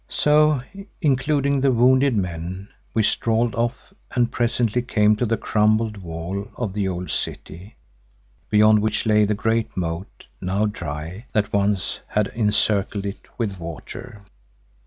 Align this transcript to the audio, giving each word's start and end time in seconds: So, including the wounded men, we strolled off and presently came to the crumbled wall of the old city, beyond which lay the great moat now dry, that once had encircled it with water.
So, 0.09 0.61
including 0.99 1.61
the 1.61 1.71
wounded 1.71 2.17
men, 2.17 2.69
we 2.91 3.03
strolled 3.03 3.53
off 3.53 3.93
and 4.15 4.31
presently 4.31 4.81
came 4.81 5.15
to 5.17 5.27
the 5.27 5.37
crumbled 5.37 5.97
wall 5.97 6.47
of 6.55 6.73
the 6.73 6.87
old 6.87 7.11
city, 7.11 7.75
beyond 8.49 8.79
which 8.81 9.05
lay 9.05 9.25
the 9.25 9.35
great 9.35 9.77
moat 9.77 10.25
now 10.41 10.65
dry, 10.65 11.27
that 11.33 11.53
once 11.53 11.99
had 12.07 12.31
encircled 12.33 13.05
it 13.05 13.27
with 13.37 13.59
water. 13.59 14.23